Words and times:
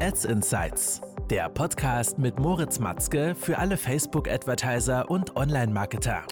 Ads 0.00 0.26
Insights, 0.26 1.00
der 1.30 1.48
Podcast 1.48 2.18
mit 2.18 2.38
Moritz 2.38 2.78
Matzke 2.78 3.34
für 3.34 3.58
alle 3.58 3.76
Facebook-Advertiser 3.76 5.10
und 5.10 5.36
Online-Marketer. 5.36 6.22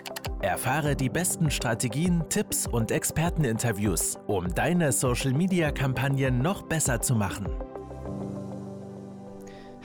Erfahre 0.43 0.95
die 0.95 1.09
besten 1.09 1.51
Strategien, 1.51 2.25
Tipps 2.29 2.67
und 2.67 2.91
Experteninterviews, 2.91 4.19
um 4.27 4.55
deine 4.55 4.93
Social-Media-Kampagnen 4.93 6.41
noch 6.41 6.63
besser 6.63 7.01
zu 7.01 7.15
machen. 7.15 7.47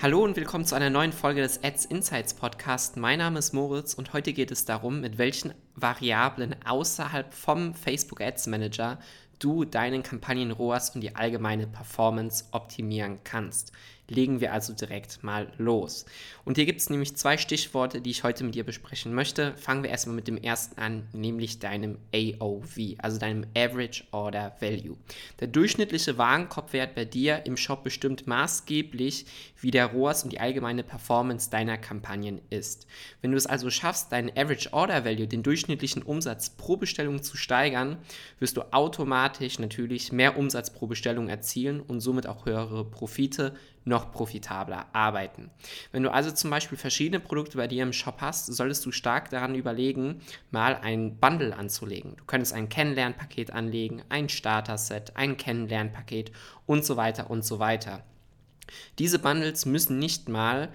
Hallo 0.02 0.23
und 0.23 0.36
willkommen 0.36 0.66
zu 0.66 0.75
einer 0.75 0.89
neuen 0.89 1.14
Folge 1.14 1.41
des 1.41 1.64
Ads 1.64 1.86
Insights 1.86 2.34
Podcast. 2.34 2.98
Mein 2.98 3.20
Name 3.20 3.39
ist 3.39 3.54
Moritz 3.54 3.93
und 3.93 4.14
heute 4.14 4.34
geht 4.34 4.52
es 4.52 4.66
darum, 4.66 5.02
mit 5.02 5.18
welchen 5.18 5.54
Variablen 5.75 6.55
außerhalb 6.66 7.34
vom 7.34 7.73
Facebook 7.73 8.21
Ads 8.21 8.48
Manager 8.48 9.00
du 9.40 9.66
deinen 9.66 10.04
Kampagnen 10.04 10.52
ROAS 10.52 10.92
und 10.92 11.02
die 11.02 11.16
allgemeine 11.16 11.68
Performance 11.68 12.46
optimieren 12.52 13.20
kannst. 13.24 13.71
Legen 14.10 14.42
wir 14.42 14.54
also 14.54 14.74
direkt 14.74 15.24
mal 15.24 15.52
los. 15.58 16.06
Und 16.46 16.56
hier 16.56 16.66
gibt 16.66 16.82
es 16.82 16.90
nämlich 16.90 17.16
zwei 17.16 17.38
Stichworte, 17.38 18.02
die 18.02 18.10
ich 18.10 18.24
heute 18.24 18.44
mit 18.44 18.56
dir 18.56 18.64
besprechen 18.64 19.14
möchte. 19.14 19.56
Fangen 19.56 19.84
wir 19.84 19.90
erstmal 19.90 20.16
mit 20.16 20.28
dem 20.28 20.38
ersten 20.38 20.80
an, 20.80 21.08
nämlich 21.14 21.60
deinem 21.60 21.98
AOV, 22.14 22.96
also 22.98 23.20
deinem 23.20 23.46
Average 23.56 24.04
Order 24.12 24.56
Value. 24.60 24.98
Der 25.40 25.48
durchschnittliche 25.48 26.18
Warenkorbwert 26.18 26.96
bei 26.96 27.06
dir 27.06 27.46
im 27.46 27.56
Shop 27.56 27.84
bestimmt 27.84 28.26
maßgeblich, 28.26 29.26
wie 29.62 29.72
der 29.72 29.88
ROAS 29.88 30.24
und 30.24 30.34
die 30.34 30.40
allgemeine 30.40 30.84
Performance 30.84 31.50
deiner 31.50 31.78
Kampagnen 31.78 32.42
ist. 32.50 32.88
Wenn 33.22 33.32
du 33.32 33.38
es 33.38 33.46
also 33.46 33.70
schaffst, 33.70 34.12
deinen 34.12 34.32
Average 34.36 34.73
Order 34.73 35.06
Value, 35.06 35.28
den 35.28 35.44
durchschnittlichen 35.44 36.02
Umsatz 36.02 36.50
pro 36.50 36.78
Bestellung 36.78 37.22
zu 37.22 37.38
steigern, 37.38 37.98
wirst 38.40 38.58
du 38.58 38.73
automatisch 38.73 39.60
natürlich 39.60 40.12
mehr 40.12 40.38
Umsatz 40.38 40.70
pro 40.72 40.88
Bestellung 40.88 41.30
erzielen 41.30 41.80
und 41.82 42.00
somit 42.00 42.28
auch 42.28 42.46
höhere 42.46 42.86
Profite 42.86 43.54
noch 43.86 43.98
profitabler 44.08 44.88
arbeiten. 44.94 45.52
Wenn 45.92 46.04
du 46.04 46.12
also 46.12 46.32
zum 46.32 46.50
Beispiel 46.50 46.78
verschiedene 46.78 47.20
Produkte 47.20 47.58
bei 47.58 47.68
dir 47.68 47.84
im 47.84 47.94
Shop 47.94 48.18
hast, 48.22 48.48
solltest 48.48 48.86
du 48.86 48.92
stark 48.92 49.30
daran 49.30 49.56
überlegen, 49.56 50.22
mal 50.52 50.76
ein 50.76 51.18
Bundle 51.18 51.56
anzulegen. 51.56 52.16
Du 52.18 52.26
könntest 52.26 52.54
ein 52.54 52.70
Kennenlernpaket 52.70 53.52
anlegen, 53.52 54.02
ein 54.10 54.30
Starter-Set, 54.30 55.16
ein 55.16 55.38
Kennenlernpaket 55.38 56.32
und 56.66 56.86
so 56.86 56.98
weiter 56.98 57.30
und 57.30 57.46
so 57.46 57.60
weiter. 57.60 58.04
Diese 58.98 59.20
Bundles 59.20 59.66
müssen 59.66 60.00
nicht 60.00 60.30
mal 60.30 60.70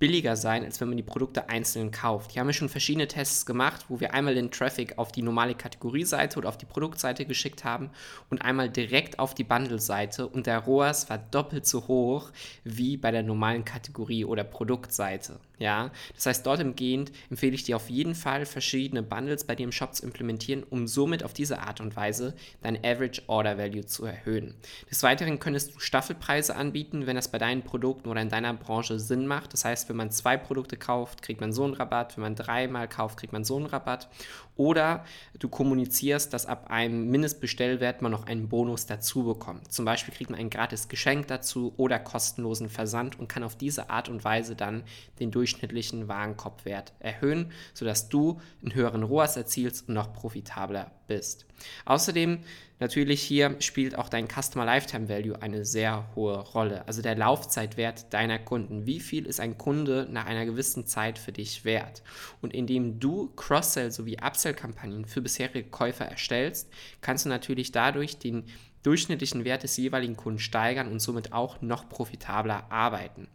billiger 0.00 0.34
sein, 0.34 0.64
als 0.64 0.80
wenn 0.80 0.88
man 0.88 0.96
die 0.96 1.04
Produkte 1.04 1.48
einzeln 1.48 1.92
kauft. 1.92 2.32
Hier 2.32 2.40
haben 2.40 2.48
wir 2.48 2.54
schon 2.54 2.70
verschiedene 2.70 3.06
Tests 3.06 3.46
gemacht, 3.46 3.84
wo 3.88 4.00
wir 4.00 4.14
einmal 4.14 4.34
den 4.34 4.50
Traffic 4.50 4.98
auf 4.98 5.12
die 5.12 5.22
normale 5.22 5.54
Kategorieseite 5.54 6.38
oder 6.38 6.48
auf 6.48 6.58
die 6.58 6.66
Produktseite 6.66 7.26
geschickt 7.26 7.64
haben 7.64 7.90
und 8.30 8.42
einmal 8.42 8.70
direkt 8.70 9.18
auf 9.18 9.34
die 9.34 9.44
Bundle-Seite 9.44 10.26
und 10.26 10.46
der 10.46 10.60
ROAS 10.60 11.08
war 11.10 11.18
doppelt 11.18 11.66
so 11.66 11.86
hoch 11.86 12.30
wie 12.64 12.96
bei 12.96 13.10
der 13.12 13.22
normalen 13.22 13.64
Kategorie 13.64 14.24
oder 14.24 14.42
Produktseite. 14.42 15.38
Ja, 15.60 15.90
das 16.14 16.24
heißt, 16.24 16.46
dort 16.46 16.62
umgehend 16.62 17.12
empfehle 17.28 17.54
ich 17.54 17.64
dir 17.64 17.76
auf 17.76 17.90
jeden 17.90 18.14
Fall 18.14 18.46
verschiedene 18.46 19.02
Bundles 19.02 19.44
bei 19.44 19.54
dir 19.54 19.64
im 19.64 19.72
Shop 19.72 19.94
zu 19.94 20.06
implementieren, 20.06 20.62
um 20.62 20.86
somit 20.86 21.22
auf 21.22 21.34
diese 21.34 21.60
Art 21.60 21.82
und 21.82 21.94
Weise 21.96 22.34
dein 22.62 22.82
Average 22.82 23.20
Order 23.26 23.58
Value 23.58 23.84
zu 23.84 24.06
erhöhen. 24.06 24.54
Des 24.90 25.02
Weiteren 25.02 25.38
könntest 25.38 25.74
du 25.74 25.78
Staffelpreise 25.78 26.56
anbieten, 26.56 27.06
wenn 27.06 27.14
das 27.14 27.30
bei 27.30 27.36
deinen 27.36 27.62
Produkten 27.62 28.08
oder 28.08 28.22
in 28.22 28.30
deiner 28.30 28.54
Branche 28.54 28.98
Sinn 28.98 29.26
macht. 29.26 29.52
Das 29.52 29.66
heißt, 29.66 29.89
wenn 29.90 29.96
man 29.96 30.10
zwei 30.10 30.36
Produkte 30.36 30.76
kauft, 30.76 31.20
kriegt 31.20 31.40
man 31.40 31.52
so 31.52 31.64
einen 31.64 31.74
Rabatt. 31.74 32.16
Wenn 32.16 32.22
man 32.22 32.34
dreimal 32.36 32.88
kauft, 32.88 33.18
kriegt 33.18 33.32
man 33.32 33.44
so 33.44 33.56
einen 33.56 33.66
Rabatt. 33.66 34.08
Oder 34.56 35.04
du 35.38 35.48
kommunizierst, 35.48 36.32
dass 36.32 36.46
ab 36.46 36.70
einem 36.70 37.08
Mindestbestellwert 37.10 38.00
man 38.00 38.12
noch 38.12 38.26
einen 38.26 38.48
Bonus 38.48 38.86
dazu 38.86 39.24
bekommt. 39.24 39.72
Zum 39.72 39.84
Beispiel 39.84 40.14
kriegt 40.14 40.30
man 40.30 40.38
ein 40.38 40.50
gratis 40.50 40.88
Geschenk 40.88 41.26
dazu 41.28 41.74
oder 41.76 41.98
kostenlosen 41.98 42.68
Versand 42.68 43.18
und 43.18 43.28
kann 43.28 43.42
auf 43.42 43.56
diese 43.56 43.90
Art 43.90 44.08
und 44.08 44.24
Weise 44.24 44.56
dann 44.56 44.84
den 45.18 45.30
durchschnittlichen 45.30 46.08
Warenkorbwert 46.08 46.92
erhöhen, 47.00 47.52
sodass 47.74 48.08
du 48.08 48.40
einen 48.62 48.74
höheren 48.74 49.02
ROAS 49.02 49.36
erzielst 49.36 49.88
und 49.88 49.94
noch 49.94 50.12
profitabler 50.12 50.90
bist. 51.10 51.44
Außerdem 51.84 52.38
Natürlich 52.80 53.20
hier 53.20 53.56
spielt 53.60 53.94
auch 53.94 54.08
dein 54.08 54.26
Customer 54.26 54.64
Lifetime 54.64 55.10
Value 55.10 55.40
eine 55.40 55.66
sehr 55.66 56.08
hohe 56.16 56.38
Rolle, 56.38 56.88
also 56.88 57.02
der 57.02 57.14
Laufzeitwert 57.14 58.10
deiner 58.14 58.38
Kunden. 58.38 58.86
Wie 58.86 59.00
viel 59.00 59.26
ist 59.26 59.38
ein 59.38 59.58
Kunde 59.58 60.08
nach 60.10 60.24
einer 60.24 60.46
gewissen 60.46 60.86
Zeit 60.86 61.18
für 61.18 61.30
dich 61.30 61.66
wert? 61.66 62.02
Und 62.40 62.54
indem 62.54 62.98
du 62.98 63.28
Cross-Sell 63.36 63.92
sowie 63.92 64.16
Upsell-Kampagnen 64.16 65.04
für 65.04 65.20
bisherige 65.20 65.68
Käufer 65.68 66.06
erstellst, 66.06 66.70
kannst 67.02 67.26
du 67.26 67.28
natürlich 67.28 67.70
dadurch 67.70 68.16
den 68.16 68.44
durchschnittlichen 68.82 69.44
Wert 69.44 69.62
des 69.62 69.76
jeweiligen 69.76 70.16
Kunden 70.16 70.38
steigern 70.38 70.90
und 70.90 71.00
somit 71.00 71.34
auch 71.34 71.60
noch 71.60 71.86
profitabler 71.90 72.72
arbeiten. 72.72 73.28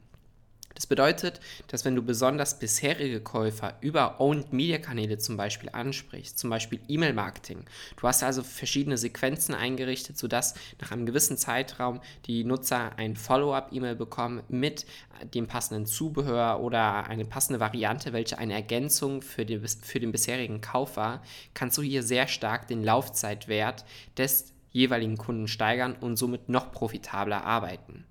Das 0.76 0.86
bedeutet, 0.88 1.40
dass 1.68 1.86
wenn 1.86 1.96
du 1.96 2.02
besonders 2.02 2.60
bisherige 2.60 3.22
Käufer 3.22 3.76
über 3.80 4.20
Owned 4.20 4.52
Media 4.52 4.78
Kanäle 4.78 5.18
zum 5.18 5.38
Beispiel 5.38 5.70
ansprichst, 5.72 6.38
zum 6.38 6.50
Beispiel 6.50 6.82
E-Mail-Marketing, 6.88 7.66
du 7.96 8.08
hast 8.08 8.22
also 8.24 8.44
verschiedene 8.44 8.98
Sequenzen 8.98 9.56
eingerichtet, 9.56 10.18
sodass 10.18 10.54
nach 10.82 10.92
einem 10.92 11.06
gewissen 11.06 11.38
Zeitraum 11.38 12.02
die 12.26 12.44
Nutzer 12.44 12.92
ein 12.98 13.16
Follow-up-E-Mail 13.16 13.96
bekommen 13.96 14.44
mit 14.50 14.86
dem 15.34 15.48
passenden 15.48 15.86
Zubehör 15.86 16.60
oder 16.60 17.08
eine 17.08 17.24
passende 17.24 17.62
Variante, 17.62 18.12
welche 18.12 18.38
eine 18.38 18.54
Ergänzung 18.54 19.22
für 19.22 19.46
den, 19.46 19.66
für 19.66 20.02
den 20.02 20.12
bisherigen 20.12 20.60
Kauf 20.60 20.98
war, 20.98 21.24
kannst 21.54 21.78
du 21.78 21.82
hier 21.82 22.04
sehr 22.04 22.28
stark 22.28 22.68
den 22.68 22.84
Laufzeitwert 22.84 23.86
des 24.18 24.52
jeweiligen 24.72 25.18
Kunden 25.18 25.48
steigern 25.48 25.96
und 26.02 26.18
somit 26.18 26.50
noch 26.50 26.74
profitabler 26.74 27.46
arbeiten. 27.46 28.06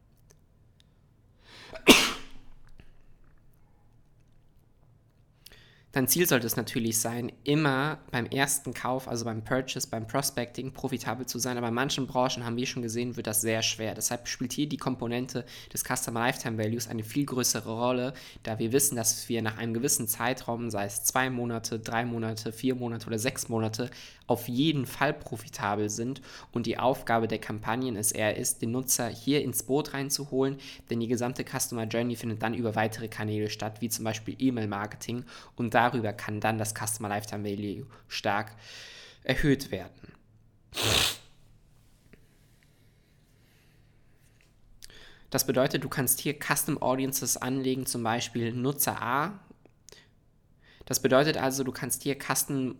Dein 5.94 6.08
Ziel 6.08 6.26
sollte 6.26 6.48
es 6.48 6.56
natürlich 6.56 6.98
sein, 6.98 7.30
immer 7.44 7.98
beim 8.10 8.26
ersten 8.26 8.74
Kauf, 8.74 9.06
also 9.06 9.24
beim 9.26 9.44
Purchase, 9.44 9.86
beim 9.88 10.08
Prospecting 10.08 10.72
profitabel 10.72 11.24
zu 11.24 11.38
sein. 11.38 11.56
Aber 11.56 11.68
in 11.68 11.74
manchen 11.74 12.08
Branchen, 12.08 12.44
haben 12.44 12.56
wir 12.56 12.66
schon 12.66 12.82
gesehen, 12.82 13.14
wird 13.14 13.28
das 13.28 13.42
sehr 13.42 13.62
schwer. 13.62 13.94
Deshalb 13.94 14.26
spielt 14.26 14.52
hier 14.52 14.68
die 14.68 14.76
Komponente 14.76 15.44
des 15.72 15.84
Customer 15.84 16.18
Lifetime 16.18 16.58
Values 16.58 16.88
eine 16.88 17.04
viel 17.04 17.24
größere 17.24 17.70
Rolle, 17.70 18.12
da 18.42 18.58
wir 18.58 18.72
wissen, 18.72 18.96
dass 18.96 19.28
wir 19.28 19.40
nach 19.40 19.56
einem 19.56 19.72
gewissen 19.72 20.08
Zeitraum, 20.08 20.68
sei 20.68 20.86
es 20.86 21.04
zwei 21.04 21.30
Monate, 21.30 21.78
drei 21.78 22.04
Monate, 22.04 22.50
vier 22.50 22.74
Monate 22.74 23.06
oder 23.06 23.20
sechs 23.20 23.48
Monate, 23.48 23.88
auf 24.26 24.48
jeden 24.48 24.86
Fall 24.86 25.12
profitabel 25.12 25.90
sind. 25.90 26.22
Und 26.50 26.66
die 26.66 26.78
Aufgabe 26.78 27.28
der 27.28 27.38
Kampagnen 27.38 27.94
es 27.94 28.10
eher 28.10 28.36
ist, 28.36 28.62
den 28.62 28.72
Nutzer 28.72 29.08
hier 29.08 29.42
ins 29.42 29.62
Boot 29.62 29.94
reinzuholen, 29.94 30.56
denn 30.90 30.98
die 30.98 31.08
gesamte 31.08 31.44
Customer 31.44 31.84
Journey 31.84 32.16
findet 32.16 32.42
dann 32.42 32.54
über 32.54 32.74
weitere 32.74 33.06
Kanäle 33.06 33.48
statt, 33.48 33.80
wie 33.80 33.88
zum 33.88 34.04
Beispiel 34.04 34.34
E-Mail-Marketing. 34.38 35.24
Und 35.54 35.74
darüber 35.84 36.12
kann 36.12 36.40
dann 36.40 36.58
das 36.58 36.74
Customer 36.74 37.08
Lifetime 37.08 37.44
Value 37.44 37.86
stark 38.08 38.52
erhöht 39.22 39.70
werden. 39.70 40.12
Das 45.30 45.46
bedeutet, 45.46 45.82
du 45.82 45.88
kannst 45.88 46.20
hier 46.20 46.38
Custom 46.38 46.80
Audiences 46.80 47.36
anlegen, 47.36 47.86
zum 47.86 48.02
Beispiel 48.02 48.52
Nutzer 48.52 49.02
A. 49.02 49.40
Das 50.84 51.00
bedeutet 51.00 51.36
also, 51.36 51.64
du 51.64 51.72
kannst 51.72 52.02
hier 52.02 52.16
Custom 52.16 52.76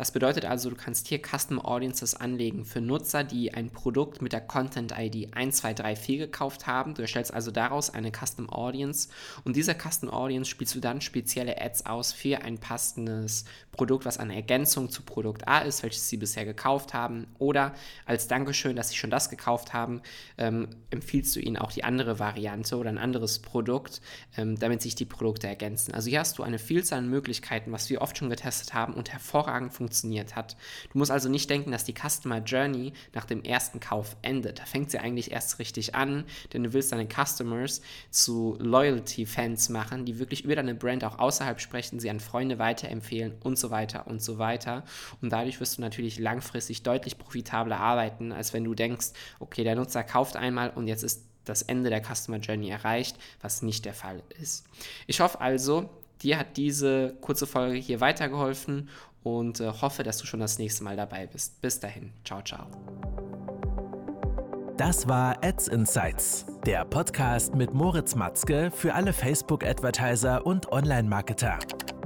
das 0.00 0.12
bedeutet 0.12 0.46
also, 0.46 0.70
du 0.70 0.76
kannst 0.76 1.08
hier 1.08 1.20
Custom 1.20 1.60
Audiences 1.60 2.14
anlegen 2.14 2.64
für 2.64 2.80
Nutzer, 2.80 3.22
die 3.22 3.52
ein 3.52 3.68
Produkt 3.68 4.22
mit 4.22 4.32
der 4.32 4.40
Content 4.40 4.92
ID 4.92 5.34
1234 5.34 6.16
gekauft 6.16 6.66
haben. 6.66 6.94
Du 6.94 7.02
erstellst 7.02 7.34
also 7.34 7.50
daraus 7.50 7.90
eine 7.90 8.10
Custom 8.10 8.48
Audience 8.48 9.10
und 9.44 9.56
dieser 9.56 9.74
Custom 9.74 10.08
Audience 10.08 10.48
spielst 10.48 10.74
du 10.74 10.80
dann 10.80 11.02
spezielle 11.02 11.60
Ads 11.60 11.84
aus 11.84 12.14
für 12.14 12.40
ein 12.40 12.56
passendes 12.56 13.44
Produkt, 13.72 14.06
was 14.06 14.16
eine 14.16 14.34
Ergänzung 14.34 14.88
zu 14.88 15.02
Produkt 15.02 15.46
A 15.46 15.58
ist, 15.58 15.82
welches 15.82 16.08
sie 16.08 16.16
bisher 16.16 16.46
gekauft 16.46 16.94
haben. 16.94 17.26
Oder 17.38 17.74
als 18.06 18.26
Dankeschön, 18.26 18.76
dass 18.76 18.88
sie 18.88 18.96
schon 18.96 19.10
das 19.10 19.28
gekauft 19.28 19.74
haben, 19.74 20.00
ähm, 20.38 20.68
empfiehlst 20.88 21.36
du 21.36 21.40
ihnen 21.40 21.58
auch 21.58 21.72
die 21.72 21.84
andere 21.84 22.18
Variante 22.18 22.78
oder 22.78 22.88
ein 22.88 22.96
anderes 22.96 23.40
Produkt, 23.40 24.00
ähm, 24.38 24.58
damit 24.58 24.80
sich 24.80 24.94
die 24.94 25.04
Produkte 25.04 25.46
ergänzen. 25.46 25.92
Also 25.92 26.08
hier 26.08 26.20
hast 26.20 26.38
du 26.38 26.42
eine 26.42 26.58
Vielzahl 26.58 27.00
an 27.00 27.10
Möglichkeiten, 27.10 27.70
was 27.70 27.90
wir 27.90 28.00
oft 28.00 28.16
schon 28.16 28.30
getestet 28.30 28.72
haben 28.72 28.94
und 28.94 29.12
hervorragend 29.12 29.74
funktioniert 29.74 29.89
hat. 30.36 30.56
Du 30.92 30.98
musst 30.98 31.10
also 31.10 31.28
nicht 31.28 31.50
denken, 31.50 31.72
dass 31.72 31.84
die 31.84 31.94
Customer 31.94 32.38
Journey 32.38 32.92
nach 33.14 33.24
dem 33.24 33.42
ersten 33.42 33.80
Kauf 33.80 34.16
endet. 34.22 34.58
Da 34.58 34.64
fängt 34.64 34.90
sie 34.90 34.98
eigentlich 34.98 35.30
erst 35.30 35.58
richtig 35.58 35.94
an, 35.94 36.24
denn 36.52 36.64
du 36.64 36.72
willst 36.72 36.92
deine 36.92 37.08
Customers 37.08 37.80
zu 38.10 38.56
Loyalty-Fans 38.60 39.68
machen, 39.68 40.04
die 40.04 40.18
wirklich 40.18 40.44
über 40.44 40.56
deine 40.56 40.74
Brand 40.74 41.04
auch 41.04 41.18
außerhalb 41.18 41.60
sprechen, 41.60 42.00
sie 42.00 42.10
an 42.10 42.20
Freunde 42.20 42.58
weiterempfehlen 42.58 43.34
und 43.42 43.58
so 43.58 43.70
weiter 43.70 44.06
und 44.06 44.22
so 44.22 44.38
weiter. 44.38 44.84
Und 45.20 45.30
dadurch 45.30 45.60
wirst 45.60 45.78
du 45.78 45.82
natürlich 45.82 46.18
langfristig 46.18 46.82
deutlich 46.82 47.18
profitabler 47.18 47.78
arbeiten, 47.78 48.32
als 48.32 48.52
wenn 48.52 48.64
du 48.64 48.74
denkst, 48.74 49.08
okay, 49.38 49.64
der 49.64 49.76
Nutzer 49.76 50.02
kauft 50.02 50.36
einmal 50.36 50.70
und 50.70 50.86
jetzt 50.86 51.02
ist 51.02 51.24
das 51.44 51.62
Ende 51.62 51.90
der 51.90 52.02
Customer 52.02 52.38
Journey 52.38 52.70
erreicht, 52.70 53.16
was 53.40 53.62
nicht 53.62 53.84
der 53.84 53.94
Fall 53.94 54.22
ist. 54.40 54.64
Ich 55.06 55.20
hoffe 55.20 55.40
also, 55.40 55.90
dir 56.22 56.38
hat 56.38 56.56
diese 56.56 57.16
kurze 57.20 57.46
Folge 57.46 57.76
hier 57.76 58.00
weitergeholfen 58.00 58.88
und 59.22 59.60
äh, 59.60 59.72
hoffe, 59.80 60.02
dass 60.02 60.18
du 60.18 60.26
schon 60.26 60.40
das 60.40 60.58
nächste 60.58 60.84
Mal 60.84 60.96
dabei 60.96 61.26
bist. 61.26 61.60
Bis 61.60 61.80
dahin, 61.80 62.12
ciao, 62.24 62.42
ciao. 62.42 62.66
Das 64.76 65.06
war 65.06 65.44
Ads 65.44 65.68
Insights, 65.68 66.46
der 66.64 66.86
Podcast 66.86 67.54
mit 67.54 67.74
Moritz 67.74 68.14
Matzke 68.14 68.70
für 68.70 68.94
alle 68.94 69.12
Facebook-Advertiser 69.12 70.46
und 70.46 70.72
Online-Marketer. 70.72 71.58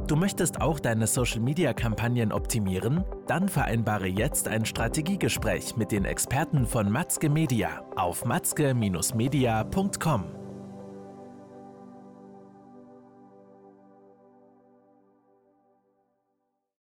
Du 0.09 0.17
möchtest 0.17 0.61
auch 0.61 0.81
deine 0.81 1.07
Social-Media-Kampagnen 1.07 2.33
optimieren? 2.33 3.05
Dann 3.27 3.49
vereinbare 3.49 4.07
jetzt 4.07 4.49
ein 4.49 4.67
Strategiegespräch 4.67 5.77
mit 5.77 5.93
den 5.93 6.05
Experten 6.05 6.67
von 6.67 6.91
Matzke 6.91 7.31
Media 7.31 7.83
auf 7.97 8.25
matzke-media.com. 8.25 10.44